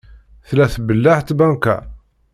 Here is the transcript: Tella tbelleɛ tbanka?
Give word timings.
Tella 0.47 0.65
tbelleɛ 0.73 1.17
tbanka? 1.27 1.77